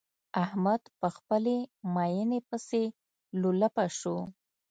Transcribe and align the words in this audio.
احمد 0.43 0.81
په 0.99 1.07
خپلې 1.15 1.57
ميينې 1.93 2.39
پسې 2.49 2.83
لولپه 3.41 3.85
شو. 3.99 4.17